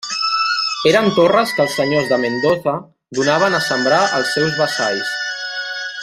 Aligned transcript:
Eren 0.91 1.09
terres 1.17 1.51
que 1.57 1.61
els 1.65 1.75
senyors 1.81 2.09
de 2.13 2.19
Mendoza 2.23 2.73
donaven 3.19 3.59
a 3.59 3.63
sembrar 3.69 4.03
als 4.21 4.35
seus 4.39 4.57
vassalls. 4.63 5.13